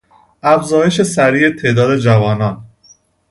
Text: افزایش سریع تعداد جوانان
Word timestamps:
افزایش 0.43 1.01
سریع 1.01 1.49
تعداد 1.55 1.97
جوانان 1.97 2.63